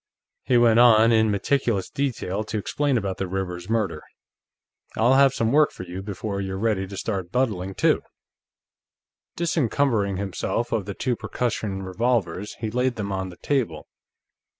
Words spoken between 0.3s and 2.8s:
He went on, in meticulous detail, to